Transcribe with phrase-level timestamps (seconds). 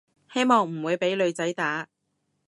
[0.33, 1.87] 希望唔會畀女仔打